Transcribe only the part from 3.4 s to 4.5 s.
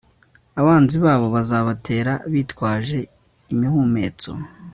imihumetso